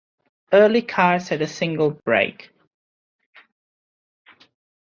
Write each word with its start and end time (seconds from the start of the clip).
Early 0.51 0.81
cars 0.81 1.27
had 1.27 1.43
a 1.43 1.47
single 1.47 1.91
brake. 1.91 2.49